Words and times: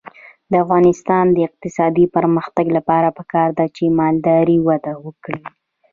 د 0.49 0.53
افغانستان 0.63 1.25
د 1.31 1.37
اقتصادي 1.47 2.05
پرمختګ 2.15 2.65
لپاره 2.77 3.07
پکار 3.17 3.49
ده 3.57 3.65
چې 3.75 3.95
مالداري 3.99 4.57
وده 4.67 4.93
وکړي. 5.05 5.41